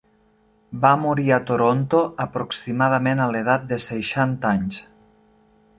Va 0.85 0.93
morir 1.01 1.27
a 1.35 1.37
Toronto 1.49 1.99
aproximadament 2.25 3.23
a 3.27 3.29
l'edat 3.35 3.69
de 3.75 3.79
seixanta 3.91 4.55
anys. 4.59 4.83